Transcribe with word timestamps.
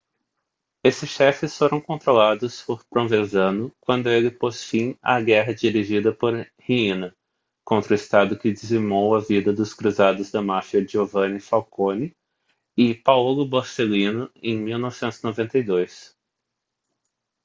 esses 0.83 1.07
chefes 1.07 1.55
foram 1.55 1.79
controlados 1.79 2.59
por 2.63 2.83
provenzano 2.85 3.71
quando 3.79 4.09
ele 4.09 4.31
pôs 4.31 4.63
fim 4.63 4.97
à 4.99 5.21
guerra 5.21 5.53
dirigida 5.53 6.11
por 6.11 6.33
riina 6.57 7.15
contra 7.63 7.91
o 7.93 7.95
estado 7.95 8.35
que 8.35 8.51
dizimou 8.51 9.15
a 9.15 9.19
vida 9.19 9.53
dos 9.53 9.75
cruzados 9.75 10.31
da 10.31 10.41
máfia 10.41 10.83
giovanni 10.87 11.39
falcone 11.39 12.15
e 12.75 12.95
paolo 12.95 13.45
borsellino 13.45 14.27
em 14.41 14.57
1992 14.57 16.15